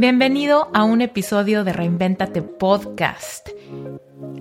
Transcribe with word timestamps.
Bienvenido 0.00 0.70
a 0.74 0.84
un 0.84 1.00
episodio 1.00 1.64
de 1.64 1.72
Reinventate 1.72 2.40
Podcast. 2.40 3.48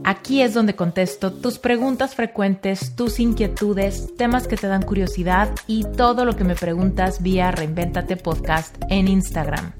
Aquí 0.03 0.43
es 0.43 0.53
donde 0.53 0.75
contesto 0.75 1.33
tus 1.33 1.57
preguntas 1.57 2.13
frecuentes, 2.13 2.95
tus 2.95 3.19
inquietudes, 3.19 4.15
temas 4.17 4.47
que 4.47 4.55
te 4.55 4.67
dan 4.67 4.83
curiosidad 4.83 5.49
y 5.65 5.83
todo 5.83 6.25
lo 6.25 6.35
que 6.35 6.43
me 6.43 6.53
preguntas 6.53 7.23
vía 7.23 7.49
Reinventate 7.49 8.17
Podcast 8.17 8.77
en 8.91 9.07
Instagram. 9.07 9.73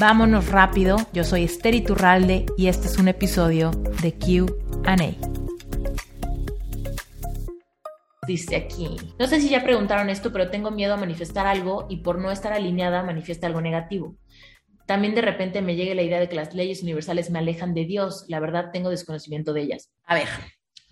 Vámonos 0.00 0.48
rápido, 0.48 0.96
yo 1.12 1.22
soy 1.22 1.44
Esther 1.44 1.76
Iturralde 1.76 2.46
y 2.56 2.66
este 2.66 2.88
es 2.88 2.98
un 2.98 3.06
episodio 3.06 3.70
de 4.02 4.14
QA. 4.18 4.96
Dice 8.26 8.56
aquí, 8.56 8.96
no 9.16 9.28
sé 9.28 9.40
si 9.40 9.48
ya 9.48 9.62
preguntaron 9.62 10.10
esto, 10.10 10.32
pero 10.32 10.50
tengo 10.50 10.72
miedo 10.72 10.94
a 10.94 10.96
manifestar 10.96 11.46
algo 11.46 11.86
y 11.88 11.98
por 11.98 12.18
no 12.18 12.32
estar 12.32 12.52
alineada 12.52 13.04
manifiesta 13.04 13.46
algo 13.46 13.60
negativo 13.60 14.16
también 14.88 15.14
de 15.14 15.20
repente 15.20 15.60
me 15.60 15.76
llegue 15.76 15.94
la 15.94 16.02
idea 16.02 16.18
de 16.18 16.30
que 16.30 16.34
las 16.34 16.54
leyes 16.54 16.82
universales 16.82 17.28
me 17.28 17.38
alejan 17.38 17.74
de 17.74 17.84
Dios. 17.84 18.24
La 18.28 18.40
verdad, 18.40 18.70
tengo 18.72 18.88
desconocimiento 18.88 19.52
de 19.52 19.60
ellas. 19.60 19.92
A 20.04 20.14
ver, 20.14 20.28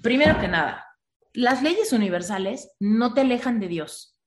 primero 0.02 0.38
que 0.38 0.48
nada, 0.48 0.84
las 1.32 1.62
leyes 1.62 1.94
universales 1.94 2.68
no 2.78 3.14
te 3.14 3.22
alejan 3.22 3.58
de 3.58 3.68
Dios. 3.68 4.18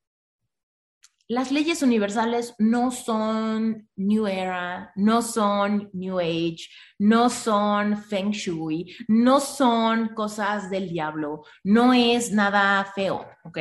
Las 1.28 1.52
leyes 1.52 1.84
universales 1.84 2.56
no 2.58 2.90
son 2.90 3.88
New 3.96 4.26
Era, 4.26 4.92
no 4.96 5.22
son 5.22 5.92
New 5.94 6.20
Age, 6.20 6.68
no 6.98 7.30
son 7.30 8.02
Feng 8.02 8.32
Shui, 8.32 8.96
no 9.08 9.40
son 9.40 10.16
cosas 10.16 10.72
del 10.72 10.90
diablo, 10.90 11.44
no 11.64 11.94
es 11.94 12.32
nada 12.32 12.84
feo, 12.96 13.24
¿ok? 13.44 13.60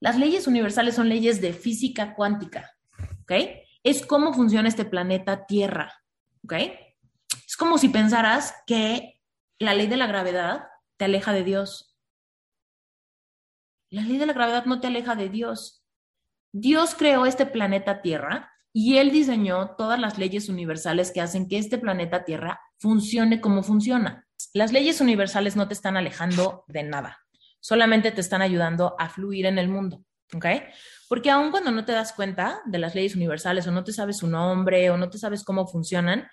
Las 0.00 0.18
leyes 0.18 0.46
universales 0.46 0.96
son 0.96 1.08
leyes 1.08 1.40
de 1.40 1.54
física 1.54 2.14
cuántica, 2.14 2.70
¿ok? 3.22 3.32
Es 3.82 4.04
cómo 4.04 4.32
funciona 4.32 4.68
este 4.68 4.84
planeta 4.84 5.46
Tierra, 5.46 6.02
¿ok? 6.44 6.54
Es 7.46 7.56
como 7.56 7.78
si 7.78 7.88
pensaras 7.88 8.54
que 8.66 9.20
la 9.58 9.74
ley 9.74 9.86
de 9.86 9.96
la 9.96 10.06
gravedad 10.06 10.64
te 10.96 11.06
aleja 11.06 11.32
de 11.32 11.44
Dios. 11.44 11.96
La 13.90 14.02
ley 14.02 14.18
de 14.18 14.26
la 14.26 14.32
gravedad 14.32 14.66
no 14.66 14.80
te 14.80 14.86
aleja 14.86 15.16
de 15.16 15.28
Dios. 15.28 15.84
Dios 16.52 16.94
creó 16.94 17.26
este 17.26 17.46
planeta 17.46 18.02
Tierra 18.02 18.52
y 18.72 18.98
Él 18.98 19.10
diseñó 19.10 19.74
todas 19.76 19.98
las 19.98 20.18
leyes 20.18 20.48
universales 20.48 21.10
que 21.10 21.20
hacen 21.20 21.48
que 21.48 21.58
este 21.58 21.78
planeta 21.78 22.24
Tierra 22.24 22.60
funcione 22.78 23.40
como 23.40 23.62
funciona. 23.62 24.26
Las 24.52 24.72
leyes 24.72 25.00
universales 25.00 25.56
no 25.56 25.68
te 25.68 25.74
están 25.74 25.96
alejando 25.96 26.64
de 26.66 26.82
nada, 26.82 27.18
solamente 27.60 28.10
te 28.10 28.20
están 28.20 28.42
ayudando 28.42 28.96
a 28.98 29.08
fluir 29.08 29.46
en 29.46 29.58
el 29.58 29.68
mundo, 29.68 30.04
¿ok? 30.34 30.46
Porque 31.08 31.30
aun 31.30 31.50
cuando 31.50 31.70
no 31.70 31.84
te 31.84 31.92
das 31.92 32.12
cuenta 32.12 32.60
de 32.66 32.78
las 32.78 32.94
leyes 32.94 33.16
universales 33.16 33.66
o 33.66 33.72
no 33.72 33.84
te 33.84 33.92
sabes 33.92 34.18
su 34.18 34.26
nombre 34.26 34.90
o 34.90 34.96
no 34.96 35.10
te 35.10 35.18
sabes 35.18 35.44
cómo 35.44 35.66
funcionan, 35.66 36.28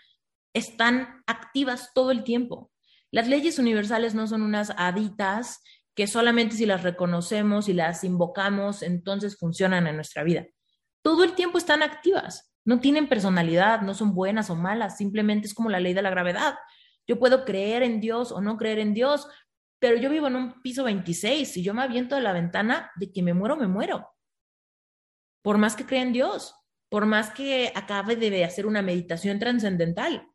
están 0.54 1.24
activas 1.28 1.92
todo 1.94 2.12
el 2.12 2.24
tiempo. 2.24 2.72
Las 3.12 3.28
leyes 3.28 3.60
universales 3.60 4.16
no 4.16 4.28
son 4.28 4.42
unas 4.42 4.74
haditas 4.78 5.62
que 5.96 6.08
solamente 6.08 6.56
si 6.56 6.66
las 6.66 6.84
reconocemos 6.84 7.70
y 7.70 7.74
las 7.74 8.04
invocamos, 8.04 8.84
entonces 8.84 9.38
funcionan 9.38 9.88
en 9.88 9.96
nuestra 9.96 10.24
vida. 10.24 10.46
Todo 11.02 11.24
el 11.24 11.34
tiempo 11.34 11.58
están 11.58 11.82
activas, 11.82 12.54
no 12.66 12.80
tienen 12.80 13.10
personalidad, 13.10 13.82
no 13.82 13.94
son 13.94 14.14
buenas 14.14 14.50
o 14.50 14.56
malas, 14.56 14.98
simplemente 14.98 15.48
es 15.48 15.54
como 15.54 15.70
la 15.70 15.80
ley 15.80 15.94
de 15.94 16.02
la 16.02 16.10
gravedad. 16.10 16.56
Yo 17.08 17.18
puedo 17.18 17.46
creer 17.46 17.82
en 17.82 18.02
Dios 18.02 18.32
o 18.32 18.42
no 18.42 18.58
creer 18.58 18.80
en 18.80 18.94
Dios, 18.94 19.28
pero 19.80 19.98
yo 19.98 20.10
vivo 20.10 20.28
en 20.28 20.36
un 20.36 20.62
piso 20.62 20.84
26 20.84 21.58
y 21.58 21.64
yo 21.64 21.74
me 21.74 21.84
aviento 21.84 22.16
de 22.16 22.22
la 22.22 22.34
ventana 22.34 22.92
de 22.96 23.12
que 23.12 23.22
me 23.22 23.34
muero, 23.34 23.56
me 23.56 23.68
muero 23.68 24.18
por 25.48 25.58
más 25.58 25.78
que 25.78 25.86
crea 25.86 26.02
en 26.02 26.12
Dios, 26.12 26.56
por 26.90 27.06
más 27.06 27.30
que 27.30 27.72
acabe 27.74 28.18
de 28.18 28.44
hacer 28.44 28.66
una 28.66 28.82
meditación 28.82 29.40
trascendental, 29.40 30.30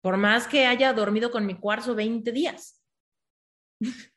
por 0.00 0.16
más 0.16 0.46
que 0.46 0.64
haya 0.64 0.92
dormido 0.92 1.32
con 1.32 1.44
mi 1.44 1.58
cuarzo 1.58 1.96
20 1.96 2.30
días. 2.30 2.80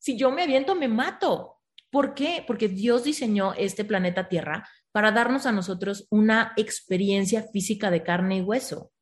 si 0.00 0.18
yo 0.18 0.32
me 0.32 0.42
aviento, 0.42 0.74
me 0.74 0.88
mato. 0.88 1.60
¿Por 1.92 2.12
qué? 2.12 2.42
Porque 2.44 2.66
Dios 2.66 3.04
diseñó 3.04 3.54
este 3.54 3.84
planeta 3.84 4.28
Tierra 4.28 4.68
para 4.90 5.12
darnos 5.12 5.46
a 5.46 5.52
nosotros 5.52 6.08
una 6.10 6.52
experiencia 6.56 7.44
física 7.52 7.88
de 7.88 8.02
carne 8.02 8.38
y 8.38 8.40
hueso. 8.40 8.92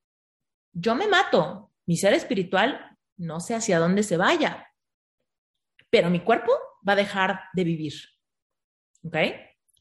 Yo 0.75 0.95
me 0.95 1.09
mato, 1.09 1.73
mi 1.87 1.97
ser 1.97 2.13
espiritual 2.13 2.90
no 3.21 3.41
sé 3.41 3.55
hacia 3.55 3.79
dónde 3.79 4.03
se 4.03 4.17
vaya, 4.17 4.67
pero 5.91 6.11
mi 6.11 6.21
cuerpo 6.21 6.53
va 6.87 6.95
a 6.95 6.97
dejar 6.97 7.41
de 7.55 7.65
vivir. 7.65 7.95
¿Ok? 9.05 9.17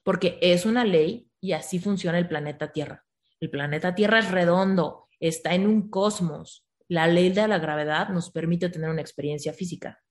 porque 0.10 0.40
es 0.42 0.66
una 0.66 0.86
ley 0.86 1.30
y 1.40 1.52
así 1.52 1.78
funciona 1.78 2.18
el 2.18 2.28
planeta 2.28 2.72
Tierra. 2.72 3.06
El 3.40 3.52
planeta 3.52 3.94
Tierra 3.94 4.18
es 4.18 4.32
redondo, 4.32 5.08
está 5.20 5.54
en 5.54 5.68
un 5.68 5.90
cosmos. 5.92 6.66
La 6.88 7.06
ley 7.06 7.30
de 7.30 7.48
la 7.48 7.60
gravedad 7.60 8.10
nos 8.10 8.32
permite 8.32 8.70
tener 8.70 8.90
una 8.90 9.02
experiencia 9.02 9.54
física. 9.54 10.02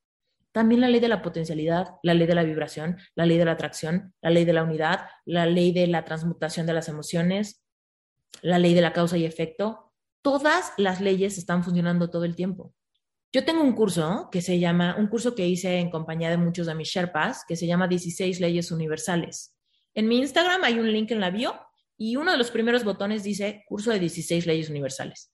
También 0.53 0.81
la 0.81 0.89
ley 0.89 1.01
de 1.01 1.09
la 1.09 1.21
potencialidad, 1.21 1.97
la 2.05 2.15
ley 2.15 2.29
de 2.29 2.37
la 2.37 2.45
vibración, 2.45 2.97
la 3.17 3.27
ley 3.27 3.39
de 3.39 3.45
la 3.45 3.53
atracción, 3.53 4.15
la 4.23 4.31
ley 4.31 4.45
de 4.45 4.53
la 4.53 4.63
unidad, 4.63 5.09
la 5.25 5.47
ley 5.47 5.73
de 5.73 5.89
la 5.89 6.05
transmutación 6.05 6.67
de 6.67 6.75
las 6.75 6.89
emociones, 6.89 7.65
la 8.41 8.61
ley 8.61 8.75
de 8.75 8.83
la 8.83 8.93
causa 8.93 9.17
y 9.19 9.25
efecto. 9.25 9.93
Todas 10.23 10.73
las 10.77 11.01
leyes 11.01 11.39
están 11.39 11.65
funcionando 11.65 12.09
todo 12.09 12.25
el 12.25 12.37
tiempo. 12.37 12.73
Yo 13.31 13.45
tengo 13.45 13.63
un 13.63 13.75
curso 13.75 14.29
que 14.33 14.41
se 14.41 14.59
llama, 14.59 14.97
un 14.99 15.09
curso 15.09 15.35
que 15.35 15.47
hice 15.47 15.79
en 15.79 15.91
compañía 15.91 16.31
de 16.31 16.39
muchos 16.39 16.67
de 16.67 16.75
mis 16.75 16.89
Sherpas, 16.89 17.45
que 17.47 17.57
se 17.57 17.67
llama 17.67 17.87
16 17.87 18.41
leyes 18.41 18.71
universales. 18.71 19.55
En 19.95 20.09
mi 20.09 20.19
Instagram 20.19 20.65
hay 20.65 20.79
un 20.79 20.91
link 20.91 21.11
en 21.11 21.21
la 21.21 21.31
bio 21.31 21.55
y 21.99 22.17
uno 22.17 22.33
de 22.33 22.39
los 22.39 22.51
primeros 22.51 22.85
botones 22.85 23.23
dice 23.23 23.65
curso 23.69 23.91
de 23.91 23.99
16 23.99 24.47
leyes 24.47 24.71
universales. 24.71 25.31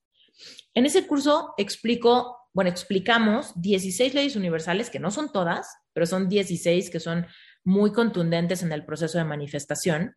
En 0.74 0.86
ese 0.86 1.06
curso 1.06 1.54
explico, 1.56 2.36
bueno, 2.52 2.68
explicamos 2.68 3.52
16 3.60 4.12
leyes 4.14 4.34
universales, 4.34 4.90
que 4.90 4.98
no 4.98 5.12
son 5.12 5.30
todas, 5.30 5.68
pero 5.92 6.06
son 6.06 6.28
16 6.28 6.90
que 6.90 6.98
son 6.98 7.26
muy 7.62 7.92
contundentes 7.92 8.62
en 8.62 8.72
el 8.72 8.84
proceso 8.84 9.18
de 9.18 9.24
manifestación. 9.24 10.16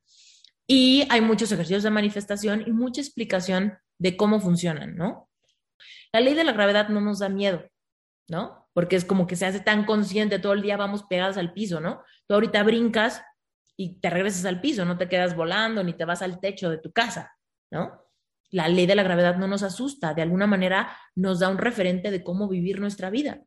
Y 0.66 1.06
hay 1.09 1.22
muchos 1.22 1.52
ejercicios 1.52 1.84
de 1.84 1.92
manifestación 1.92 2.64
y 2.66 2.72
mucha 2.72 3.02
explicación 3.02 3.78
de 4.00 4.18
cómo 4.18 4.40
funcionan, 4.40 4.96
¿no? 4.96 5.30
La 6.12 6.20
ley 6.20 6.34
de 6.34 6.44
la 6.44 6.54
gravedad 6.54 6.90
no 6.90 7.02
nos 7.02 7.20
da 7.20 7.30
miedo, 7.30 7.64
¿no? 8.28 8.68
Porque 8.74 8.96
es 8.96 9.06
como 9.06 9.28
que 9.28 9.36
se 9.36 9.46
hace 9.46 9.60
tan 9.60 9.86
consciente, 9.86 10.40
todo 10.40 10.54
el 10.54 10.62
día 10.62 10.78
vamos 10.78 11.04
pegados 11.04 11.38
al 11.38 11.54
piso, 11.54 11.80
¿no? 11.80 12.04
Tú 12.28 12.36
ahorita 12.36 12.64
brincas 12.64 13.24
y 13.76 14.00
te 14.00 14.10
regresas 14.10 14.46
al 14.46 14.62
piso, 14.62 14.86
no 14.86 14.98
te 14.98 15.08
quedas 15.08 15.36
volando 15.36 15.84
ni 15.84 15.94
te 15.94 16.06
vas 16.06 16.22
al 16.22 16.40
techo 16.40 16.70
de 16.70 16.78
tu 16.78 16.92
casa, 16.92 17.36
¿no? 17.72 18.04
La 18.50 18.70
ley 18.70 18.86
de 18.86 18.96
la 18.96 19.04
gravedad 19.04 19.38
no 19.38 19.48
nos 19.48 19.64
asusta, 19.64 20.14
de 20.14 20.22
alguna 20.22 20.48
manera 20.48 20.98
nos 21.16 21.40
da 21.40 21.50
un 21.50 21.58
referente 21.58 22.12
de 22.12 22.24
cómo 22.24 22.48
vivir 22.48 22.80
nuestra 22.80 23.09
vida. 23.09 23.42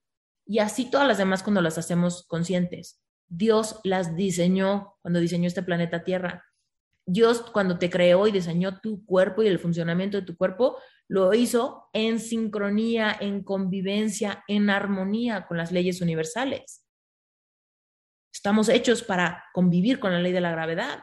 Y 0.46 0.58
así 0.58 0.90
todas 0.90 1.08
las 1.08 1.18
demás 1.18 1.42
cuando 1.42 1.62
las 1.62 1.78
hacemos 1.78 2.26
conscientes. 2.26 3.00
Dios 3.28 3.80
las 3.84 4.16
diseñó 4.16 4.96
cuando 5.00 5.20
diseñó 5.20 5.46
este 5.46 5.62
planeta 5.62 6.04
Tierra. 6.04 6.44
Dios 7.12 7.42
cuando 7.42 7.78
te 7.78 7.90
creó 7.90 8.26
y 8.26 8.32
diseñó 8.32 8.80
tu 8.80 9.04
cuerpo 9.04 9.42
y 9.42 9.48
el 9.48 9.58
funcionamiento 9.58 10.18
de 10.18 10.26
tu 10.26 10.36
cuerpo, 10.36 10.78
lo 11.08 11.34
hizo 11.34 11.88
en 11.92 12.20
sincronía, 12.20 13.16
en 13.18 13.42
convivencia, 13.42 14.44
en 14.46 14.70
armonía 14.70 15.46
con 15.48 15.56
las 15.56 15.72
leyes 15.72 16.00
universales. 16.00 16.86
Estamos 18.32 18.68
hechos 18.68 19.02
para 19.02 19.44
convivir 19.52 19.98
con 19.98 20.12
la 20.12 20.20
ley 20.20 20.30
de 20.30 20.40
la 20.40 20.52
gravedad, 20.52 21.02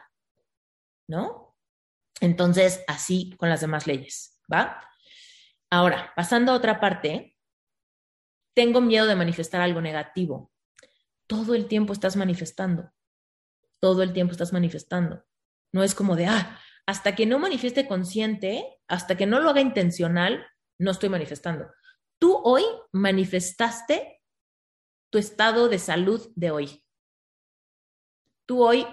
¿no? 1.08 1.54
Entonces, 2.22 2.82
así 2.88 3.34
con 3.36 3.50
las 3.50 3.60
demás 3.60 3.86
leyes, 3.86 4.40
¿va? 4.50 4.80
Ahora, 5.70 6.12
pasando 6.16 6.52
a 6.52 6.54
otra 6.54 6.80
parte, 6.80 7.36
tengo 8.54 8.80
miedo 8.80 9.06
de 9.06 9.14
manifestar 9.14 9.60
algo 9.60 9.82
negativo. 9.82 10.50
Todo 11.26 11.54
el 11.54 11.68
tiempo 11.68 11.92
estás 11.92 12.16
manifestando. 12.16 12.90
Todo 13.78 14.02
el 14.02 14.14
tiempo 14.14 14.32
estás 14.32 14.54
manifestando. 14.54 15.27
No 15.72 15.82
es 15.82 15.94
como 15.94 16.16
de, 16.16 16.26
ah, 16.26 16.58
hasta 16.86 17.14
que 17.14 17.26
no 17.26 17.38
manifieste 17.38 17.86
consciente, 17.86 18.64
hasta 18.88 19.16
que 19.16 19.26
no 19.26 19.40
lo 19.40 19.50
haga 19.50 19.60
intencional, 19.60 20.46
no 20.78 20.90
estoy 20.90 21.08
manifestando. 21.08 21.70
Tú 22.18 22.40
hoy 22.42 22.64
manifestaste 22.92 24.22
tu 25.10 25.18
estado 25.18 25.68
de 25.68 25.78
salud 25.78 26.32
de 26.34 26.50
hoy 26.50 26.84
tú 28.48 28.64
hoy 28.64 28.86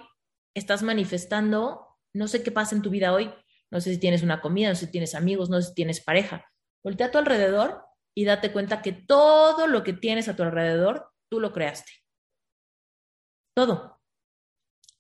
estás 0.54 0.84
manifestando, 0.84 1.88
no 2.14 2.28
sé 2.28 2.44
qué 2.44 2.52
pasa 2.52 2.76
en 2.76 2.82
tu 2.82 2.90
vida 2.90 3.14
hoy, 3.14 3.34
no 3.72 3.80
sé 3.80 3.92
si 3.92 4.00
tienes 4.00 4.22
una 4.22 4.42
comida, 4.42 4.70
no 4.70 4.76
sé 4.76 4.88
si 4.88 4.92
tienes 4.92 5.16
amigos, 5.16 5.50
no 5.50 5.62
sé 5.62 5.70
si 5.70 5.74
tienes 5.74 6.04
pareja. 6.04 6.46
Voltea 6.84 7.08
a 7.08 7.12
tu 7.12 7.18
alrededor 7.18 7.86
y 8.14 8.26
date 8.26 8.52
cuenta 8.52 8.82
que 8.82 8.92
todo 8.92 9.68
lo 9.68 9.84
que 9.84 9.94
tienes 9.94 10.28
a 10.28 10.36
tu 10.36 10.44
alrededor, 10.44 11.10
tú 11.30 11.40
lo 11.40 11.54
creaste. 11.54 11.92
Todo. 13.56 13.95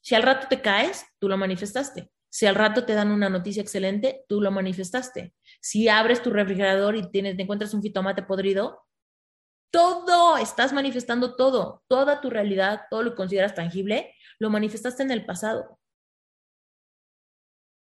Si 0.05 0.13
al 0.13 0.21
rato 0.21 0.45
te 0.47 0.61
caes, 0.61 1.03
tú 1.17 1.27
lo 1.27 1.35
manifestaste. 1.35 2.11
Si 2.29 2.45
al 2.45 2.53
rato 2.53 2.85
te 2.85 2.93
dan 2.93 3.09
una 3.09 3.27
noticia 3.27 3.63
excelente, 3.63 4.23
tú 4.29 4.39
lo 4.39 4.51
manifestaste. 4.51 5.33
Si 5.59 5.89
abres 5.89 6.21
tu 6.21 6.29
refrigerador 6.29 6.95
y 6.95 7.09
tienes, 7.09 7.35
te 7.35 7.41
encuentras 7.41 7.73
un 7.73 7.81
jitomate 7.81 8.21
podrido, 8.21 8.85
todo, 9.71 10.37
estás 10.37 10.73
manifestando 10.73 11.35
todo, 11.35 11.83
toda 11.87 12.21
tu 12.21 12.29
realidad, 12.29 12.81
todo 12.91 13.01
lo 13.01 13.09
que 13.11 13.15
consideras 13.15 13.55
tangible, 13.55 14.13
lo 14.37 14.51
manifestaste 14.51 15.01
en 15.01 15.09
el 15.09 15.25
pasado. 15.25 15.79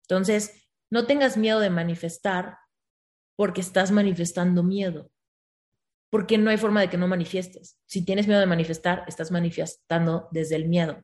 Entonces, 0.09 0.67
no 0.89 1.05
tengas 1.05 1.37
miedo 1.37 1.59
de 1.59 1.69
manifestar 1.69 2.57
porque 3.35 3.61
estás 3.61 3.91
manifestando 3.91 4.63
miedo. 4.63 5.11
Porque 6.09 6.39
no 6.39 6.49
hay 6.49 6.57
forma 6.57 6.81
de 6.81 6.89
que 6.89 6.97
no 6.97 7.07
manifiestes. 7.07 7.79
Si 7.85 8.03
tienes 8.03 8.25
miedo 8.25 8.39
de 8.39 8.47
manifestar, 8.47 9.03
estás 9.07 9.29
manifestando 9.29 10.29
desde 10.31 10.55
el 10.55 10.67
miedo. 10.67 11.03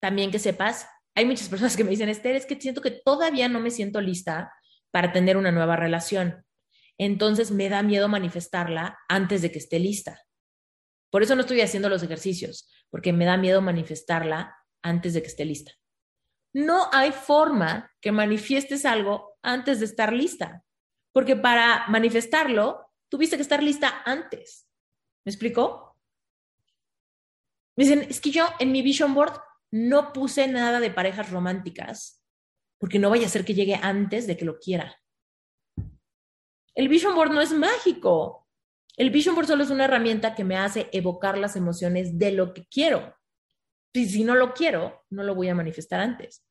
También 0.00 0.30
que 0.30 0.38
sepas, 0.38 0.86
hay 1.14 1.24
muchas 1.24 1.48
personas 1.50 1.76
que 1.76 1.84
me 1.84 1.90
dicen, 1.90 2.08
Esther, 2.08 2.36
es 2.36 2.46
que 2.46 2.60
siento 2.60 2.80
que 2.80 2.90
todavía 2.90 3.48
no 3.48 3.60
me 3.60 3.70
siento 3.70 4.00
lista 4.00 4.52
para 4.90 5.12
tener 5.12 5.36
una 5.36 5.52
nueva 5.52 5.76
relación. 5.76 6.44
Entonces 6.98 7.50
me 7.50 7.68
da 7.68 7.82
miedo 7.82 8.08
manifestarla 8.08 8.98
antes 9.08 9.42
de 9.42 9.50
que 9.50 9.58
esté 9.58 9.78
lista. 9.78 10.20
Por 11.10 11.22
eso 11.22 11.34
no 11.34 11.42
estoy 11.42 11.60
haciendo 11.60 11.88
los 11.88 12.02
ejercicios, 12.02 12.68
porque 12.90 13.12
me 13.12 13.24
da 13.24 13.36
miedo 13.36 13.60
manifestarla 13.62 14.56
antes 14.82 15.14
de 15.14 15.22
que 15.22 15.28
esté 15.28 15.44
lista. 15.44 15.72
No 16.52 16.88
hay 16.92 17.12
forma 17.12 17.90
que 18.00 18.12
manifiestes 18.12 18.84
algo 18.84 19.38
antes 19.42 19.80
de 19.80 19.86
estar 19.86 20.12
lista, 20.12 20.64
porque 21.12 21.36
para 21.36 21.86
manifestarlo 21.88 22.86
tuviste 23.08 23.36
que 23.36 23.42
estar 23.42 23.62
lista 23.62 24.02
antes. 24.04 24.68
¿Me 25.24 25.30
explico? 25.30 25.96
Me 27.76 27.84
dicen, 27.84 28.06
es 28.08 28.20
que 28.20 28.30
yo 28.30 28.46
en 28.58 28.72
mi 28.72 28.82
vision 28.82 29.14
board 29.14 29.40
no 29.70 30.12
puse 30.12 30.48
nada 30.48 30.80
de 30.80 30.90
parejas 30.90 31.30
románticas, 31.30 32.24
porque 32.78 32.98
no 32.98 33.10
vaya 33.10 33.26
a 33.26 33.30
ser 33.30 33.44
que 33.44 33.54
llegue 33.54 33.76
antes 33.76 34.26
de 34.26 34.36
que 34.36 34.44
lo 34.44 34.58
quiera. 34.58 34.96
El 36.74 36.88
vision 36.88 37.14
board 37.14 37.32
no 37.32 37.40
es 37.40 37.52
mágico. 37.52 38.48
El 38.96 39.10
vision 39.10 39.34
board 39.34 39.46
solo 39.46 39.64
es 39.64 39.70
una 39.70 39.84
herramienta 39.84 40.34
que 40.34 40.44
me 40.44 40.56
hace 40.56 40.88
evocar 40.92 41.38
las 41.38 41.56
emociones 41.56 42.18
de 42.18 42.32
lo 42.32 42.54
que 42.54 42.66
quiero. 42.66 43.14
Y 43.92 44.06
si 44.06 44.24
no 44.24 44.34
lo 44.34 44.54
quiero, 44.54 45.04
no 45.10 45.22
lo 45.22 45.34
voy 45.34 45.48
a 45.48 45.54
manifestar 45.54 46.00
antes. 46.00 46.46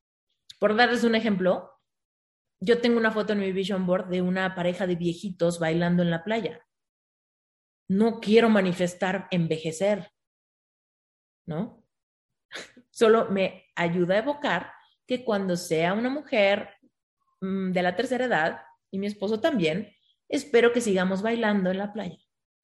Por 0.60 0.76
darles 0.76 1.04
un 1.04 1.16
ejemplo, 1.16 1.72
yo 2.62 2.82
tengo 2.82 2.98
una 2.98 3.12
foto 3.12 3.34
en 3.34 3.40
mi 3.40 3.52
vision 3.52 3.86
board 3.86 4.10
de 4.10 4.22
una 4.22 4.56
pareja 4.56 4.86
de 4.88 4.96
viejitos 4.96 5.60
bailando 5.60 6.04
en 6.04 6.12
la 6.12 6.24
playa. 6.24 6.66
No 7.90 8.20
quiero 8.20 8.50
manifestar 8.50 9.28
envejecer, 9.32 10.12
¿no? 11.48 11.84
Solo 13.00 13.30
me 13.30 13.64
ayuda 13.78 14.16
a 14.16 14.18
evocar 14.18 14.74
que 15.08 15.24
cuando 15.24 15.56
sea 15.56 15.94
una 15.94 16.10
mujer 16.10 16.68
mm, 17.40 17.72
de 17.72 17.82
la 17.82 17.96
tercera 17.96 18.26
edad, 18.26 18.60
y 18.92 19.00
mi 19.00 19.08
esposo 19.08 19.40
también, 19.40 19.96
espero 20.28 20.74
que 20.74 20.82
sigamos 20.82 21.22
bailando 21.22 21.72
en 21.72 21.78
la 21.78 21.94
playa. 21.94 22.18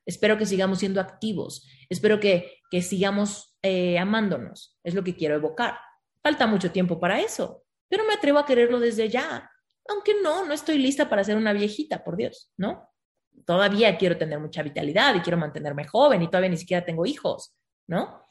Espero 0.06 0.38
que 0.38 0.46
sigamos 0.46 0.80
siendo 0.80 1.00
activos. 1.00 1.66
Espero 1.88 2.20
que, 2.20 2.60
que 2.70 2.82
sigamos 2.82 3.58
eh, 3.62 3.98
amándonos. 3.98 4.78
Es 4.84 4.94
lo 4.94 5.06
que 5.06 5.16
quiero 5.16 5.36
evocar. 5.36 5.80
Falta 6.22 6.48
mucho 6.48 6.70
tiempo 6.70 7.00
para 7.00 7.22
eso, 7.22 7.64
pero 7.88 8.04
me 8.04 8.14
atrevo 8.14 8.40
a 8.40 8.46
quererlo 8.46 8.82
desde 8.82 9.08
ya. 9.08 9.50
Aunque 9.88 10.22
no, 10.22 10.46
no 10.46 10.54
estoy 10.54 10.80
lista 10.80 11.08
para 11.10 11.24
ser 11.24 11.38
una 11.38 11.54
viejita, 11.54 12.04
por 12.04 12.18
Dios, 12.18 12.52
¿no? 12.58 12.90
Todavía 13.46 13.98
quiero 13.98 14.18
tener 14.18 14.40
mucha 14.40 14.64
vitalidad 14.64 15.16
y 15.16 15.22
quiero 15.22 15.38
mantenerme 15.38 15.88
joven 15.88 16.24
y 16.24 16.28
todavía 16.28 16.50
ni 16.50 16.58
siquiera 16.58 16.84
tengo 16.84 17.06
hijos, 17.06 17.56
¿no? 17.88 18.22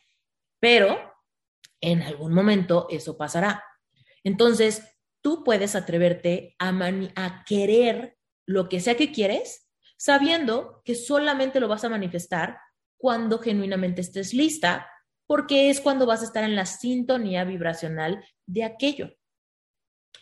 Pero 0.61 1.14
en 1.81 2.03
algún 2.03 2.33
momento 2.33 2.87
eso 2.91 3.17
pasará. 3.17 3.65
Entonces, 4.23 4.83
tú 5.21 5.45
puedes 5.45 5.75
atreverte 5.75 6.55
a, 6.59 6.69
a 7.17 7.45
querer 7.45 8.17
lo 8.47 8.69
que 8.69 8.81
sea 8.81 8.97
que 8.97 9.13
quieres, 9.13 9.71
sabiendo 9.97 10.83
que 10.85 10.95
solamente 10.95 11.61
lo 11.61 11.69
vas 11.69 11.85
a 11.85 11.89
manifestar 11.89 12.59
cuando 12.97 13.39
genuinamente 13.39 14.01
estés 14.01 14.35
lista, 14.35 14.89
porque 15.27 15.71
es 15.71 15.81
cuando 15.81 16.07
vas 16.07 16.23
a 16.23 16.25
estar 16.25 16.45
en 16.45 16.57
la 16.57 16.67
sintonía 16.67 17.45
vibracional 17.45 18.25
de 18.47 18.65
aquello. 18.65 19.15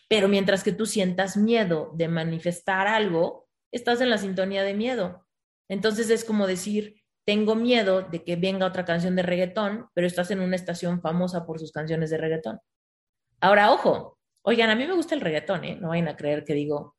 Pero 0.09 0.29
mientras 0.29 0.63
que 0.63 0.73
tú 0.73 0.87
sientas 0.87 1.37
miedo 1.37 1.93
de 1.95 2.09
manifestar 2.09 2.87
algo, 2.87 3.49
estás 3.73 4.01
en 4.01 4.11
la 4.11 4.19
sintonía 4.19 4.63
de 4.63 4.75
miedo. 4.75 5.27
Entonces 5.69 6.11
es 6.11 6.25
como 6.25 6.47
decir, 6.47 7.02
tengo 7.25 7.55
miedo 7.55 8.03
de 8.03 8.25
que 8.25 8.37
venga 8.37 8.67
otra 8.67 8.85
canción 8.85 9.17
de 9.17 9.23
reggaetón, 9.23 9.89
pero 9.95 10.07
estás 10.07 10.31
en 10.31 10.41
una 10.41 10.57
estación 10.57 11.01
famosa 11.01 11.47
por 11.47 11.59
sus 11.59 11.73
canciones 11.73 12.11
de 12.11 12.19
reggaetón. 12.19 12.61
Ahora, 13.41 13.73
ojo, 13.73 14.19
oigan, 14.43 14.71
a 14.71 14.75
mí 14.75 14.87
me 14.87 14.95
gusta 14.95 15.15
el 15.15 15.21
reggaetón, 15.21 15.65
¿eh? 15.65 15.77
No 15.81 15.89
vayan 15.89 16.09
a 16.09 16.17
creer 16.17 16.45
que 16.45 16.55
digo 16.55 16.97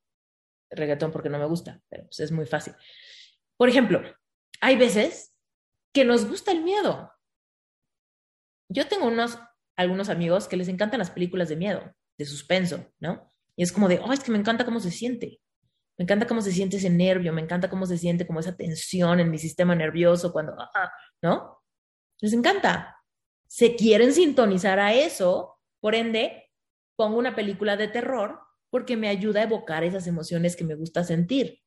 reggaetón 0.69 1.11
porque 1.11 1.29
no 1.29 1.39
me 1.39 1.45
gusta, 1.45 1.81
pero 1.89 2.03
pues 2.05 2.19
es 2.19 2.31
muy 2.31 2.45
fácil. 2.45 2.73
Por 3.57 3.69
ejemplo, 3.69 4.01
hay 4.61 4.75
veces 4.75 5.35
que 5.93 6.05
nos 6.05 6.27
gusta 6.27 6.51
el 6.51 6.63
miedo. 6.63 7.11
Yo 8.69 8.87
tengo 8.87 9.07
unos, 9.07 9.37
algunos 9.75 10.09
amigos 10.09 10.47
que 10.47 10.57
les 10.57 10.67
encantan 10.67 10.99
las 10.99 11.11
películas 11.11 11.49
de 11.49 11.57
miedo, 11.57 11.93
de 12.17 12.25
suspenso, 12.25 12.91
¿no? 12.99 13.31
Y 13.55 13.63
es 13.63 13.71
como 13.71 13.87
de, 13.87 13.99
oh, 13.99 14.11
es 14.13 14.21
que 14.23 14.31
me 14.31 14.39
encanta 14.39 14.65
cómo 14.65 14.79
se 14.79 14.89
siente. 14.89 15.39
Me 15.97 16.03
encanta 16.03 16.27
cómo 16.27 16.41
se 16.41 16.51
siente 16.51 16.77
ese 16.77 16.89
nervio, 16.89 17.33
me 17.33 17.41
encanta 17.41 17.69
cómo 17.69 17.85
se 17.85 17.97
siente 17.97 18.25
como 18.25 18.39
esa 18.39 18.55
tensión 18.55 19.19
en 19.19 19.29
mi 19.29 19.37
sistema 19.37 19.75
nervioso 19.75 20.31
cuando, 20.31 20.53
ah, 20.59 20.69
ah", 20.73 20.91
¿no? 21.21 21.59
Les 22.21 22.33
encanta. 22.33 22.97
Se 23.47 23.75
quieren 23.75 24.13
sintonizar 24.13 24.79
a 24.79 24.93
eso, 24.93 25.59
por 25.79 25.95
ende, 25.95 26.49
pongo 26.95 27.17
una 27.17 27.35
película 27.35 27.77
de 27.77 27.87
terror 27.87 28.39
porque 28.71 28.97
me 28.97 29.09
ayuda 29.09 29.41
a 29.41 29.43
evocar 29.43 29.83
esas 29.83 30.07
emociones 30.07 30.55
que 30.55 30.63
me 30.63 30.75
gusta 30.75 31.03
sentir. 31.03 31.59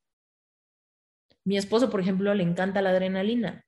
Mi 1.45 1.57
esposo, 1.57 1.91
por 1.91 2.01
ejemplo, 2.01 2.35
le 2.35 2.43
encanta 2.43 2.83
la 2.83 2.91
adrenalina. 2.91 3.65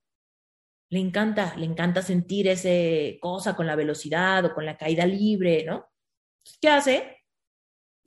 Le 0.91 1.01
encanta, 1.01 1.55
le 1.57 1.67
encanta 1.67 2.03
sentir 2.03 2.49
ese 2.49 3.19
cosa 3.21 3.55
con 3.55 3.67
la 3.67 3.77
velocidad 3.77 4.45
o 4.47 4.55
con 4.55 4.67
la 4.67 4.77
caída 4.77 5.07
libre, 5.07 5.65
¿no? 5.65 5.87
¿Qué 6.61 6.69
hace? 6.69 7.18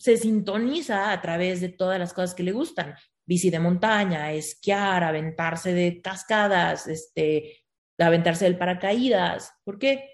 Se 0.02 0.18
sintoniza 0.18 1.12
a 1.12 1.22
través 1.22 1.62
de 1.62 1.70
todas 1.70 2.00
las 2.00 2.12
cosas 2.12 2.34
que 2.34 2.42
le 2.42 2.52
gustan. 2.52 2.96
Bici 3.24 3.52
de 3.52 3.60
montaña, 3.60 4.32
esquiar, 4.32 5.04
aventarse 5.04 5.76
de 5.76 6.02
cascadas, 6.02 6.88
este, 6.88 7.64
aventarse 8.00 8.46
del 8.46 8.58
paracaídas. 8.58 9.54
¿Por 9.64 9.78
qué? 9.78 10.10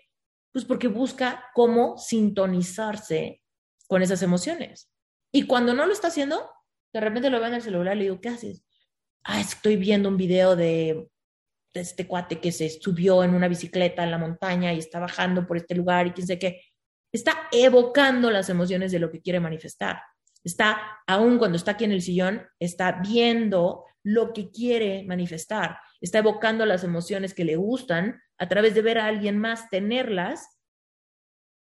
Pues 0.52 0.66
porque 0.66 0.90
busca 0.90 1.46
cómo 1.54 1.98
sintonizarse 1.98 3.42
con 3.88 4.02
esas 4.02 4.22
emociones. 4.24 4.92
Y 5.32 5.44
cuando 5.44 5.74
no 5.74 5.86
lo 5.86 5.94
está 5.94 6.10
haciendo, 6.10 6.52
de 6.94 7.00
repente 7.00 7.30
lo 7.30 7.40
ve 7.40 7.48
en 7.48 7.54
el 7.54 7.62
celular 7.62 7.96
y 7.96 8.00
le 8.00 8.04
digo, 8.06 8.20
¿qué 8.20 8.28
haces? 8.28 8.66
Ah, 9.24 9.40
estoy 9.40 9.78
viendo 9.78 10.10
un 10.10 10.18
video 10.18 10.58
de, 10.58 11.08
de 11.74 11.80
este 11.80 12.08
cuate 12.08 12.42
que 12.42 12.52
se 12.52 12.70
subió 12.70 13.24
en 13.24 13.34
una 13.34 13.48
bicicleta 13.48 14.04
en 14.04 14.12
la 14.12 14.18
montaña 14.18 14.74
y 14.74 14.80
está 14.80 15.00
bajando 15.00 15.48
por 15.48 15.56
este 15.56 15.76
lugar 15.76 16.08
y 16.08 16.12
quién 16.12 16.28
sé 16.28 16.38
qué 16.38 16.60
está 17.18 17.50
evocando 17.52 18.32
las 18.32 18.50
emociones 18.50 18.92
de 18.92 19.00
lo 19.00 19.12
que 19.12 19.22
quiere 19.22 19.40
manifestar. 19.40 20.02
Está, 20.44 21.02
aún 21.08 21.38
cuando 21.38 21.58
está 21.58 21.72
aquí 21.72 21.84
en 21.84 21.92
el 21.92 22.02
sillón, 22.02 22.48
está 22.60 23.02
viendo 23.02 23.86
lo 24.04 24.34
que 24.34 24.52
quiere 24.52 25.04
manifestar. 25.04 25.80
Está 26.00 26.20
evocando 26.20 26.66
las 26.66 26.84
emociones 26.84 27.34
que 27.34 27.44
le 27.44 27.56
gustan 27.56 28.22
a 28.38 28.48
través 28.48 28.76
de 28.76 28.82
ver 28.82 29.00
a 29.00 29.08
alguien 29.08 29.38
más 29.38 29.70
tenerlas. 29.70 30.60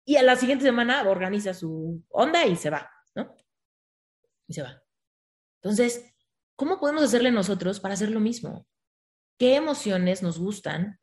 Y 0.06 0.16
a 0.16 0.22
la 0.22 0.36
siguiente 0.36 0.64
semana 0.64 1.02
organiza 1.08 1.52
su 1.52 2.02
onda 2.08 2.46
y 2.46 2.56
se 2.56 2.70
va, 2.70 2.90
¿no? 3.14 3.34
Y 4.46 4.54
se 4.54 4.62
va. 4.62 4.82
Entonces, 5.62 6.14
¿cómo 6.56 6.80
podemos 6.80 7.02
hacerle 7.02 7.30
nosotros 7.30 7.80
para 7.80 7.94
hacer 7.94 8.10
lo 8.10 8.20
mismo? 8.20 8.66
¿Qué 9.38 9.56
emociones 9.56 10.22
nos 10.22 10.38
gustan? 10.38 10.98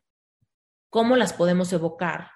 ¿Cómo 0.89 1.15
las 1.15 1.33
podemos 1.33 1.71
evocar? 1.73 2.31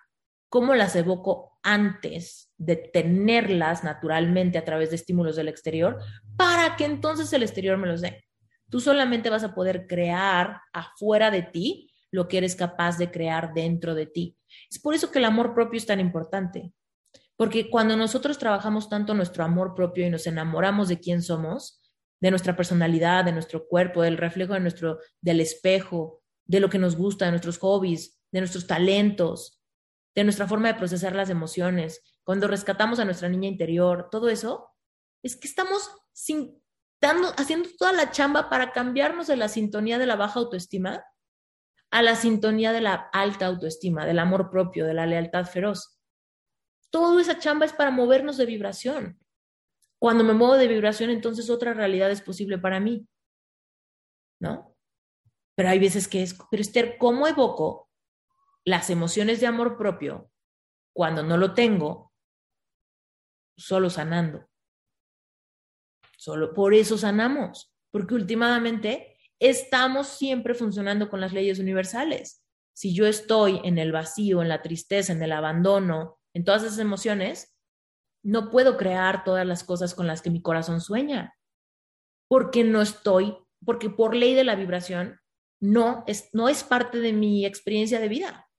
¿Cómo 0.50 0.76
las 0.76 0.96
evoco 0.96 1.51
antes 1.64 2.52
de 2.58 2.76
tenerlas 2.76 3.84
naturalmente 3.84 4.58
a 4.58 4.66
través 4.66 4.90
de 4.90 4.96
estímulos 4.96 5.36
del 5.36 5.48
exterior 5.48 6.00
para 6.38 6.76
que 6.76 6.86
entonces 6.86 7.32
el 7.34 7.44
exterior 7.44 7.78
me 7.78 7.88
los 7.88 8.02
dé. 8.02 8.26
Tú 8.70 8.80
solamente 8.80 9.30
vas 9.30 9.44
a 9.44 9.54
poder 9.54 9.86
crear 9.88 10.62
afuera 10.74 11.30
de 11.30 11.44
ti 11.44 11.92
lo 12.12 12.28
que 12.28 12.38
eres 12.38 12.56
capaz 12.56 12.98
de 12.98 13.12
crear 13.12 13.54
dentro 13.54 13.96
de 13.96 14.06
ti. 14.06 14.38
Es 14.70 14.80
por 14.80 14.94
eso 14.94 15.12
que 15.12 15.20
el 15.20 15.26
amor 15.26 15.54
propio 15.54 15.78
es 15.78 15.86
tan 15.86 16.00
importante, 16.00 16.74
porque 17.36 17.70
cuando 17.70 17.96
nosotros 17.96 18.38
trabajamos 18.38 18.90
tanto 18.90 19.14
nuestro 19.14 19.44
amor 19.44 19.74
propio 19.76 20.06
y 20.06 20.10
nos 20.10 20.28
enamoramos 20.28 20.90
de 20.90 21.00
quién 21.00 21.22
somos, 21.22 21.82
de 22.20 22.30
nuestra 22.30 22.56
personalidad, 22.56 23.26
de 23.26 23.32
nuestro 23.32 23.68
cuerpo, 23.68 24.04
del 24.04 24.18
reflejo 24.18 24.54
de 24.54 24.60
nuestro 24.60 25.00
del 25.22 25.40
espejo, 25.40 26.22
de 26.46 26.60
lo 26.60 26.70
que 26.70 26.78
nos 26.78 26.96
gusta, 26.96 27.26
de 27.26 27.32
nuestros 27.32 27.58
hobbies, 27.58 28.22
de 28.32 28.42
nuestros 28.42 28.68
talentos, 28.68 29.61
de 30.16 30.24
nuestra 30.24 30.48
forma 30.48 30.68
de 30.68 30.76
procesar 30.76 31.16
las 31.16 31.30
emociones, 31.30 32.02
cuando 32.24 32.48
rescatamos 32.48 33.00
a 33.00 33.06
nuestra 33.06 33.30
niña 33.30 33.48
interior, 33.48 34.10
todo 34.12 34.30
eso, 34.30 34.70
es 35.24 35.36
que 35.36 35.48
estamos 35.48 35.90
sin, 36.12 36.62
haciendo 37.38 37.70
toda 37.78 37.94
la 37.94 38.12
chamba 38.12 38.50
para 38.50 38.72
cambiarnos 38.72 39.28
de 39.28 39.38
la 39.38 39.48
sintonía 39.48 39.98
de 39.98 40.06
la 40.06 40.16
baja 40.16 40.40
autoestima 40.40 41.04
a 41.92 42.02
la 42.02 42.16
sintonía 42.16 42.72
de 42.72 42.82
la 42.82 42.94
alta 43.12 43.46
autoestima, 43.46 44.06
del 44.06 44.20
amor 44.20 44.50
propio, 44.50 44.86
de 44.86 44.94
la 44.94 45.06
lealtad 45.06 45.46
feroz. 45.46 46.00
Toda 46.90 47.22
esa 47.22 47.38
chamba 47.38 47.66
es 47.66 47.74
para 47.74 47.92
movernos 47.92 48.38
de 48.38 48.46
vibración. 48.46 49.20
Cuando 50.00 50.24
me 50.24 50.34
muevo 50.34 50.56
de 50.56 50.68
vibración, 50.68 51.10
entonces 51.10 51.50
otra 51.50 51.74
realidad 51.74 52.10
es 52.10 52.22
posible 52.22 52.58
para 52.58 52.80
mí. 52.80 53.08
¿No? 54.40 54.76
Pero 55.56 55.70
hay 55.70 55.80
veces 55.80 56.08
que 56.08 56.24
es, 56.24 56.36
pero 56.50 56.62
Esther, 56.62 56.98
¿cómo 56.98 57.28
evoco 57.28 57.91
las 58.66 58.90
emociones 58.90 59.40
de 59.40 59.48
amor 59.48 59.78
propio, 59.78 60.32
cuando 60.94 61.24
no 61.24 61.38
lo 61.38 61.54
tengo, 61.54 62.14
solo 63.58 63.90
sanando. 63.90 64.48
Solo 66.18 66.54
por 66.54 66.74
eso 66.74 66.98
sanamos, 66.98 67.74
porque 67.92 68.14
últimamente 68.14 69.18
estamos 69.40 70.08
siempre 70.08 70.54
funcionando 70.54 71.10
con 71.10 71.20
las 71.20 71.34
leyes 71.34 71.60
universales. 71.60 72.46
Si 72.74 72.94
yo 72.94 73.08
estoy 73.08 73.60
en 73.64 73.80
el 73.80 73.92
vacío, 73.92 74.42
en 74.42 74.50
la 74.50 74.62
tristeza, 74.62 75.14
en 75.14 75.24
el 75.24 75.32
abandono, 75.32 76.20
en 76.34 76.46
todas 76.46 76.64
esas 76.64 76.80
emociones, 76.80 77.58
no 78.24 78.52
puedo 78.52 78.78
crear 78.78 79.24
todas 79.24 79.46
las 79.48 79.64
cosas 79.64 79.96
con 79.96 80.06
las 80.06 80.22
que 80.22 80.30
mi 80.30 80.42
corazón 80.42 80.80
sueña, 80.80 81.36
porque 82.28 82.64
no 82.64 82.82
estoy, 82.82 83.36
porque 83.66 83.90
por 83.90 84.16
ley 84.16 84.36
de 84.36 84.44
la 84.44 84.56
vibración 84.56 85.20
no 85.60 86.04
es, 86.08 86.30
no 86.34 86.50
es 86.50 86.64
parte 86.64 87.00
de 87.00 87.14
mi 87.14 87.46
experiencia 87.46 88.00
de 88.00 88.08
vida. 88.08 88.51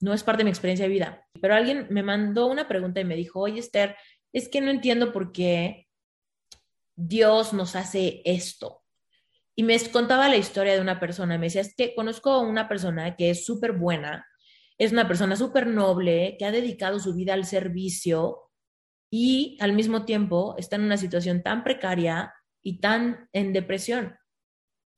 No 0.00 0.14
es 0.14 0.22
parte 0.22 0.38
de 0.38 0.44
mi 0.44 0.50
experiencia 0.50 0.86
de 0.86 0.92
vida. 0.92 1.26
Pero 1.40 1.54
alguien 1.54 1.86
me 1.90 2.02
mandó 2.02 2.46
una 2.46 2.68
pregunta 2.68 3.00
y 3.00 3.04
me 3.04 3.16
dijo, 3.16 3.40
oye 3.40 3.60
Esther, 3.60 3.96
es 4.32 4.48
que 4.48 4.60
no 4.60 4.70
entiendo 4.70 5.12
por 5.12 5.32
qué 5.32 5.88
Dios 6.94 7.52
nos 7.52 7.76
hace 7.76 8.22
esto. 8.24 8.82
Y 9.54 9.64
me 9.64 9.78
contaba 9.90 10.28
la 10.28 10.36
historia 10.36 10.74
de 10.74 10.80
una 10.80 11.00
persona. 11.00 11.36
Me 11.38 11.46
decía, 11.46 11.62
es 11.62 11.74
que 11.74 11.94
conozco 11.94 12.30
a 12.30 12.38
una 12.38 12.68
persona 12.68 13.16
que 13.16 13.30
es 13.30 13.44
súper 13.44 13.72
buena, 13.72 14.26
es 14.78 14.92
una 14.92 15.08
persona 15.08 15.34
súper 15.34 15.66
noble, 15.66 16.36
que 16.38 16.44
ha 16.44 16.52
dedicado 16.52 17.00
su 17.00 17.14
vida 17.14 17.34
al 17.34 17.44
servicio 17.44 18.50
y 19.10 19.56
al 19.60 19.72
mismo 19.72 20.04
tiempo 20.04 20.54
está 20.58 20.76
en 20.76 20.82
una 20.82 20.96
situación 20.96 21.42
tan 21.42 21.64
precaria 21.64 22.32
y 22.62 22.80
tan 22.80 23.28
en 23.32 23.52
depresión. 23.52 24.16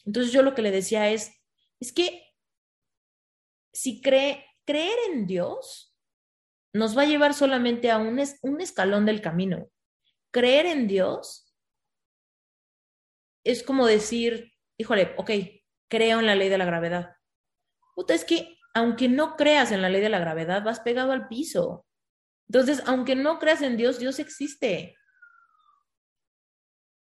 Entonces 0.04 0.32
yo 0.32 0.42
lo 0.42 0.54
que 0.54 0.62
le 0.62 0.70
decía 0.70 1.10
es, 1.10 1.32
es 1.78 1.92
que 1.92 2.22
si 3.72 4.02
cree, 4.02 4.44
creer 4.66 4.96
en 5.10 5.26
Dios 5.26 5.96
nos 6.72 6.96
va 6.96 7.02
a 7.02 7.06
llevar 7.06 7.34
solamente 7.34 7.90
a 7.90 7.98
un, 7.98 8.18
escalón 8.18 9.06
del 9.06 9.20
camino. 9.20 9.68
Creer 10.30 10.66
en 10.66 10.86
Dios 10.86 11.54
es 13.44 13.62
como 13.62 13.86
decir, 13.86 14.52
híjole, 14.78 15.14
ok, 15.16 15.30
creo 15.88 16.20
en 16.20 16.26
la 16.26 16.36
ley 16.36 16.48
de 16.48 16.58
la 16.58 16.64
gravedad. 16.64 17.16
Puta, 17.94 18.14
es 18.14 18.24
que 18.24 18.56
aunque 18.74 19.08
no 19.08 19.36
creas 19.36 19.72
en 19.72 19.82
la 19.82 19.88
ley 19.88 20.00
de 20.00 20.08
la 20.08 20.20
gravedad, 20.20 20.62
vas 20.62 20.80
pegado 20.80 21.12
al 21.12 21.26
piso. 21.26 21.86
Entonces, 22.48 22.82
aunque 22.86 23.16
no 23.16 23.38
creas 23.38 23.62
en 23.62 23.76
Dios, 23.76 23.98
Dios 23.98 24.18
existe. 24.18 24.96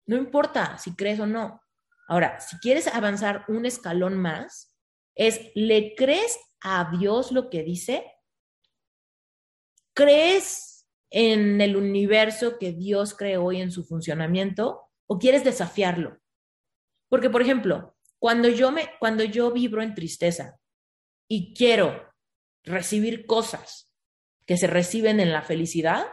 No 0.06 0.16
importa 0.16 0.78
si 0.78 0.96
crees 0.96 1.20
o 1.20 1.26
no. 1.26 1.60
Ahora, 2.08 2.40
si 2.40 2.58
quieres 2.58 2.86
avanzar 2.86 3.44
un 3.48 3.66
escalón 3.66 4.16
más, 4.16 4.77
es, 5.18 5.50
¿le 5.54 5.94
crees 5.96 6.38
a 6.60 6.90
Dios 6.96 7.32
lo 7.32 7.50
que 7.50 7.64
dice? 7.64 8.06
¿Crees 9.92 10.88
en 11.10 11.60
el 11.60 11.76
universo 11.76 12.56
que 12.58 12.72
Dios 12.72 13.14
creó 13.14 13.50
y 13.50 13.60
en 13.60 13.72
su 13.72 13.84
funcionamiento? 13.84 14.88
¿O 15.06 15.18
quieres 15.18 15.42
desafiarlo? 15.42 16.20
Porque, 17.08 17.30
por 17.30 17.42
ejemplo, 17.42 17.96
cuando 18.20 18.48
yo, 18.48 18.70
me, 18.70 18.90
cuando 19.00 19.24
yo 19.24 19.50
vibro 19.50 19.82
en 19.82 19.94
tristeza 19.94 20.60
y 21.28 21.52
quiero 21.52 22.14
recibir 22.62 23.26
cosas 23.26 23.92
que 24.46 24.56
se 24.56 24.68
reciben 24.68 25.18
en 25.18 25.32
la 25.32 25.42
felicidad, 25.42 26.06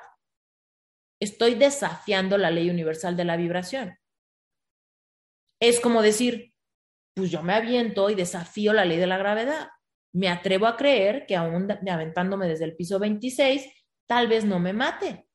estoy 1.20 1.54
desafiando 1.54 2.40
la 2.40 2.50
ley 2.50 2.72
universal 2.72 3.16
de 3.16 3.26
la 3.26 3.38
vibración. 3.38 4.00
Es 5.60 5.80
como 5.80 6.02
decir, 6.02 6.55
pues 7.16 7.32
yo 7.32 7.42
me 7.42 7.54
aviento 7.54 8.10
y 8.10 8.16
desafío 8.16 8.74
la 8.74 8.86
ley 8.86 8.98
de 8.98 9.08
la 9.08 9.18
gravedad. 9.18 9.70
Me 10.14 10.30
atrevo 10.30 10.68
a 10.68 10.78
creer 10.78 11.26
que 11.26 11.36
aún 11.36 11.72
aventándome 11.72 12.48
desde 12.48 12.66
el 12.66 12.76
piso 12.76 13.00
26, 13.00 13.68
tal 14.08 14.28
vez 14.28 14.46
no 14.46 14.60
me 14.60 14.74
mate. 14.74 15.28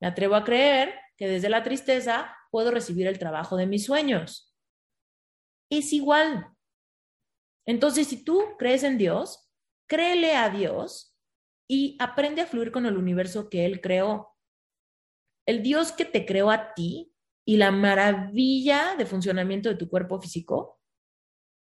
Me 0.00 0.08
atrevo 0.08 0.34
a 0.34 0.44
creer 0.44 0.94
que 1.16 1.28
desde 1.28 1.48
la 1.48 1.62
tristeza 1.62 2.34
puedo 2.50 2.70
recibir 2.70 3.06
el 3.06 3.18
trabajo 3.18 3.56
de 3.56 3.66
mis 3.66 3.84
sueños 3.84 4.54
es 5.70 5.92
igual. 5.92 6.48
Entonces, 7.66 8.08
si 8.08 8.24
tú 8.24 8.42
crees 8.58 8.82
en 8.82 8.98
Dios, 8.98 9.50
créele 9.88 10.36
a 10.36 10.50
Dios 10.50 11.16
y 11.68 11.96
aprende 11.98 12.42
a 12.42 12.46
fluir 12.46 12.70
con 12.70 12.86
el 12.86 12.96
universo 12.96 13.48
que 13.48 13.64
Él 13.64 13.80
creó. 13.80 14.34
El 15.46 15.62
Dios 15.62 15.92
que 15.92 16.04
te 16.04 16.26
creó 16.26 16.50
a 16.50 16.74
ti 16.74 17.14
y 17.46 17.56
la 17.56 17.70
maravilla 17.70 18.96
de 18.96 19.06
funcionamiento 19.06 19.68
de 19.68 19.76
tu 19.76 19.88
cuerpo 19.88 20.20
físico, 20.20 20.80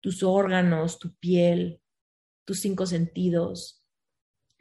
tus 0.04 0.22
órganos, 0.22 0.98
tu 0.98 1.16
piel, 1.16 1.80
tus 2.44 2.60
cinco 2.60 2.84
sentidos, 2.84 3.82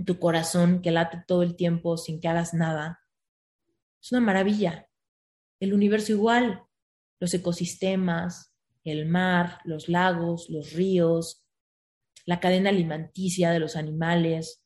tu 0.06 0.18
corazón 0.18 0.82
que 0.82 0.90
late 0.90 1.22
todo 1.28 1.44
el 1.44 1.58
tiempo 1.58 1.98
sin 1.98 2.22
que 2.22 2.30
hagas 2.30 2.54
nada. 2.54 3.02
Es 4.02 4.14
una 4.14 4.22
maravilla. 4.22 4.88
El 5.60 5.74
universo 5.74 6.14
igual, 6.14 6.64
los 7.20 7.34
ecosistemas, 7.34 8.56
el 8.86 9.06
mar, 9.06 9.60
los 9.66 9.90
lagos, 9.90 10.50
los 10.50 10.72
ríos, 10.72 11.46
la 12.26 12.40
cadena 12.40 12.70
alimenticia 12.70 13.52
de 13.52 13.60
los 13.60 13.76
animales, 13.76 14.64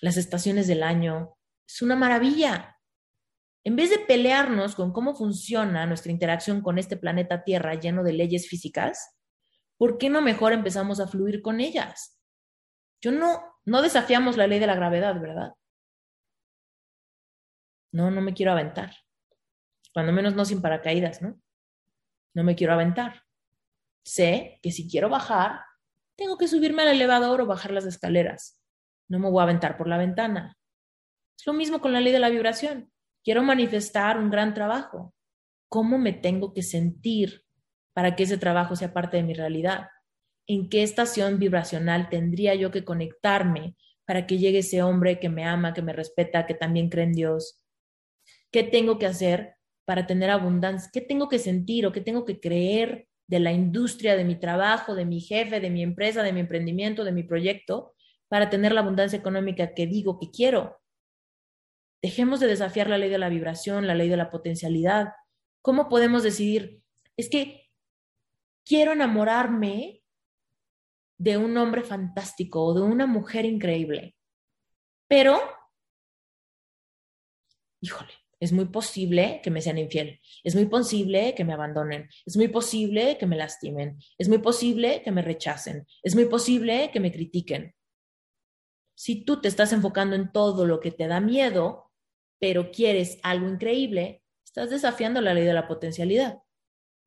las 0.00 0.16
estaciones 0.16 0.66
del 0.66 0.82
año. 0.82 1.36
Es 1.64 1.80
una 1.80 1.94
maravilla. 1.94 2.76
En 3.62 3.76
vez 3.76 3.90
de 3.90 4.00
pelearnos 4.00 4.74
con 4.74 4.92
cómo 4.92 5.14
funciona 5.14 5.86
nuestra 5.86 6.10
interacción 6.10 6.60
con 6.60 6.76
este 6.76 6.96
planeta 6.96 7.44
Tierra 7.44 7.78
lleno 7.78 8.02
de 8.02 8.14
leyes 8.14 8.48
físicas, 8.48 9.19
¿por 9.80 9.96
qué 9.96 10.10
no 10.10 10.20
mejor 10.20 10.52
empezamos 10.52 11.00
a 11.00 11.08
fluir 11.08 11.40
con 11.40 11.58
ellas? 11.58 12.20
Yo 13.00 13.12
no, 13.12 13.42
no 13.64 13.80
desafiamos 13.80 14.36
la 14.36 14.46
ley 14.46 14.58
de 14.58 14.66
la 14.66 14.74
gravedad, 14.74 15.18
¿verdad? 15.18 15.54
No, 17.90 18.10
no 18.10 18.20
me 18.20 18.34
quiero 18.34 18.52
aventar. 18.52 18.94
Cuando 19.94 20.12
menos 20.12 20.34
no 20.34 20.44
sin 20.44 20.60
paracaídas, 20.60 21.22
¿no? 21.22 21.40
no 22.34 22.44
me 22.44 22.54
quiero 22.54 22.74
aventar. 22.74 23.22
Sé 24.04 24.60
que 24.62 24.70
si 24.70 24.86
quiero 24.86 25.08
bajar, 25.08 25.62
tengo 26.14 26.36
que 26.36 26.46
subirme 26.46 26.82
al 26.82 26.88
elevador 26.88 27.40
o 27.40 27.46
bajar 27.46 27.70
las 27.70 27.86
escaleras. 27.86 28.60
No 29.08 29.18
me 29.18 29.30
voy 29.30 29.40
a 29.40 29.44
aventar 29.44 29.78
por 29.78 29.88
la 29.88 29.96
ventana. 29.96 30.58
Es 31.38 31.46
lo 31.46 31.54
mismo 31.54 31.80
con 31.80 31.94
la 31.94 32.02
ley 32.02 32.12
de 32.12 32.18
la 32.18 32.28
vibración. 32.28 32.92
Quiero 33.24 33.42
manifestar 33.42 34.18
un 34.18 34.28
gran 34.28 34.52
trabajo. 34.52 35.14
¿Cómo 35.70 35.96
me 35.96 36.12
tengo 36.12 36.52
que 36.52 36.62
sentir 36.62 37.46
para 38.00 38.16
que 38.16 38.22
ese 38.22 38.38
trabajo 38.38 38.76
sea 38.76 38.94
parte 38.94 39.18
de 39.18 39.22
mi 39.24 39.34
realidad? 39.34 39.88
¿En 40.46 40.70
qué 40.70 40.82
estación 40.82 41.38
vibracional 41.38 42.08
tendría 42.08 42.54
yo 42.54 42.70
que 42.70 42.82
conectarme 42.82 43.76
para 44.06 44.26
que 44.26 44.38
llegue 44.38 44.60
ese 44.60 44.82
hombre 44.82 45.20
que 45.20 45.28
me 45.28 45.44
ama, 45.44 45.74
que 45.74 45.82
me 45.82 45.92
respeta, 45.92 46.46
que 46.46 46.54
también 46.54 46.88
cree 46.88 47.04
en 47.04 47.12
Dios? 47.12 47.62
¿Qué 48.50 48.62
tengo 48.62 48.98
que 48.98 49.04
hacer 49.04 49.56
para 49.84 50.06
tener 50.06 50.30
abundancia? 50.30 50.88
¿Qué 50.90 51.02
tengo 51.02 51.28
que 51.28 51.38
sentir 51.38 51.84
o 51.84 51.92
qué 51.92 52.00
tengo 52.00 52.24
que 52.24 52.40
creer 52.40 53.06
de 53.26 53.38
la 53.38 53.52
industria, 53.52 54.16
de 54.16 54.24
mi 54.24 54.36
trabajo, 54.36 54.94
de 54.94 55.04
mi 55.04 55.20
jefe, 55.20 55.60
de 55.60 55.68
mi 55.68 55.82
empresa, 55.82 56.22
de 56.22 56.32
mi 56.32 56.40
emprendimiento, 56.40 57.04
de 57.04 57.12
mi 57.12 57.24
proyecto, 57.24 57.92
para 58.28 58.48
tener 58.48 58.72
la 58.72 58.80
abundancia 58.80 59.18
económica 59.18 59.74
que 59.74 59.86
digo 59.86 60.18
que 60.18 60.30
quiero? 60.30 60.80
Dejemos 62.00 62.40
de 62.40 62.46
desafiar 62.46 62.88
la 62.88 62.96
ley 62.96 63.10
de 63.10 63.18
la 63.18 63.28
vibración, 63.28 63.86
la 63.86 63.94
ley 63.94 64.08
de 64.08 64.16
la 64.16 64.30
potencialidad. 64.30 65.08
¿Cómo 65.60 65.90
podemos 65.90 66.22
decidir? 66.22 66.80
Es 67.18 67.28
que 67.28 67.59
quiero 68.64 68.92
enamorarme 68.92 70.02
de 71.18 71.36
un 71.36 71.56
hombre 71.56 71.82
fantástico 71.82 72.64
o 72.64 72.74
de 72.74 72.82
una 72.82 73.06
mujer 73.06 73.44
increíble, 73.44 74.16
pero, 75.06 75.40
híjole, 77.80 78.12
es 78.38 78.52
muy 78.52 78.66
posible 78.66 79.40
que 79.42 79.50
me 79.50 79.60
sean 79.60 79.76
infiel, 79.76 80.20
es 80.44 80.54
muy 80.54 80.66
posible 80.66 81.34
que 81.34 81.44
me 81.44 81.52
abandonen, 81.52 82.08
es 82.24 82.36
muy 82.36 82.48
posible 82.48 83.18
que 83.18 83.26
me 83.26 83.36
lastimen, 83.36 83.98
es 84.16 84.28
muy 84.28 84.38
posible 84.38 85.02
que 85.02 85.10
me 85.10 85.20
rechacen, 85.20 85.86
es 86.02 86.14
muy 86.14 86.24
posible 86.24 86.90
que 86.92 87.00
me 87.00 87.12
critiquen. 87.12 87.74
Si 88.94 89.24
tú 89.24 89.40
te 89.40 89.48
estás 89.48 89.72
enfocando 89.72 90.16
en 90.16 90.32
todo 90.32 90.64
lo 90.64 90.80
que 90.80 90.90
te 90.90 91.06
da 91.06 91.20
miedo, 91.20 91.90
pero 92.38 92.70
quieres 92.70 93.18
algo 93.22 93.48
increíble, 93.48 94.22
estás 94.44 94.70
desafiando 94.70 95.20
la 95.20 95.34
ley 95.34 95.44
de 95.44 95.52
la 95.52 95.68
potencialidad. 95.68 96.38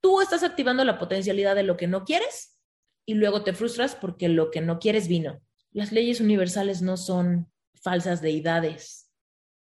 Tú 0.03 0.19
estás 0.19 0.43
activando 0.43 0.83
la 0.83 0.99
potencialidad 0.99 1.55
de 1.55 1.63
lo 1.63 1.77
que 1.77 1.87
no 1.87 2.03
quieres 2.03 2.59
y 3.05 3.13
luego 3.13 3.45
te 3.45 3.53
frustras 3.53 3.95
porque 3.95 4.27
lo 4.27 4.51
que 4.51 4.59
no 4.59 4.77
quieres 4.77 5.07
vino. 5.07 5.39
Las 5.71 5.93
leyes 5.93 6.19
universales 6.19 6.81
no 6.81 6.97
son 6.97 7.49
falsas 7.81 8.21
deidades, 8.21 9.09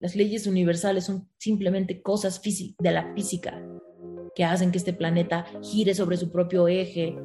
las 0.00 0.14
leyes 0.14 0.47
universales 0.47 1.04
son 1.04 1.30
simplemente 1.38 2.02
cosas 2.02 2.42
de 2.42 2.92
la 2.92 3.14
física 3.14 3.58
que 4.35 4.44
hacen 4.44 4.70
que 4.70 4.76
este 4.76 4.92
planeta 4.92 5.47
gire 5.62 5.94
sobre 5.94 6.18
su 6.18 6.30
propio 6.30 6.68
eje 6.68 7.18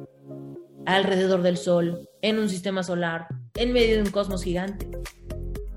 alrededor 0.86 1.42
del 1.42 1.58
Sol, 1.58 2.08
en 2.22 2.38
un 2.38 2.48
sistema 2.48 2.82
solar, 2.82 3.28
en 3.54 3.74
medio 3.74 3.96
de 3.96 4.02
un 4.02 4.10
cosmos 4.10 4.42
gigante. 4.42 4.88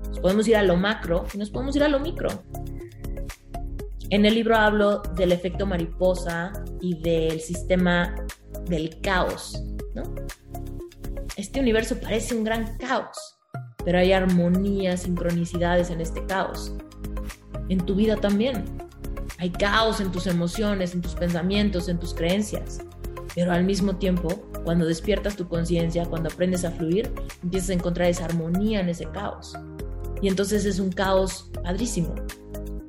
Nos 0.08 0.20
podemos 0.20 0.48
ir 0.48 0.56
a 0.56 0.62
lo 0.62 0.76
macro 0.76 1.26
y 1.34 1.36
nos 1.36 1.50
podemos 1.50 1.76
ir 1.76 1.84
a 1.84 1.88
lo 1.88 2.00
micro. 2.00 2.28
En 4.08 4.24
el 4.24 4.34
libro 4.34 4.56
hablo 4.56 5.02
del 5.14 5.32
efecto 5.32 5.66
mariposa 5.66 6.52
y 6.80 7.00
del 7.00 7.40
sistema 7.40 8.14
del 8.66 9.00
caos. 9.00 9.62
Este 11.36 11.60
universo 11.60 11.98
parece 12.00 12.34
un 12.34 12.44
gran 12.44 12.76
caos, 12.78 13.16
pero 13.84 13.98
hay 13.98 14.12
armonía, 14.12 14.96
sincronicidades 14.96 15.90
en 15.90 16.00
este 16.00 16.24
caos 16.26 16.72
en 17.68 17.78
tu 17.78 17.94
vida 17.94 18.16
también. 18.16 18.64
Hay 19.38 19.50
caos 19.50 20.00
en 20.00 20.10
tus 20.10 20.26
emociones, 20.26 20.94
en 20.94 21.02
tus 21.02 21.14
pensamientos, 21.14 21.88
en 21.88 21.98
tus 21.98 22.14
creencias. 22.14 22.80
Pero 23.34 23.52
al 23.52 23.64
mismo 23.64 23.96
tiempo, 23.96 24.28
cuando 24.64 24.86
despiertas 24.86 25.36
tu 25.36 25.48
conciencia, 25.48 26.06
cuando 26.06 26.28
aprendes 26.28 26.64
a 26.64 26.72
fluir, 26.72 27.12
empiezas 27.42 27.70
a 27.70 27.74
encontrar 27.74 28.08
esa 28.08 28.24
armonía 28.24 28.80
en 28.80 28.88
ese 28.88 29.04
caos. 29.06 29.54
Y 30.20 30.28
entonces 30.28 30.64
es 30.64 30.80
un 30.80 30.90
caos 30.90 31.50
padrísimo, 31.62 32.14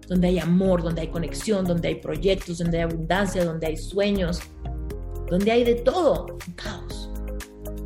donde 0.10 0.28
hay 0.28 0.40
amor, 0.40 0.82
donde 0.82 1.02
hay 1.02 1.08
conexión, 1.08 1.66
donde 1.66 1.88
hay 1.88 1.96
proyectos, 1.96 2.58
donde 2.58 2.80
hay 2.80 2.84
abundancia, 2.84 3.46
donde 3.46 3.68
hay 3.68 3.78
sueños, 3.78 4.42
donde 5.30 5.52
hay 5.52 5.64
de 5.64 5.76
todo. 5.76 6.26
Un 6.48 6.54
caos. 6.56 7.12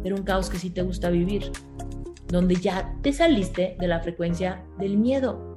Pero 0.01 0.15
un 0.15 0.23
caos 0.23 0.49
que 0.49 0.57
sí 0.57 0.69
te 0.69 0.81
gusta 0.81 1.09
vivir, 1.09 1.51
donde 2.29 2.55
ya 2.55 2.97
te 3.01 3.11
saliste 3.11 3.75
de 3.77 3.87
la 3.87 3.99
frecuencia 3.99 4.65
del 4.79 4.97
miedo, 4.97 5.52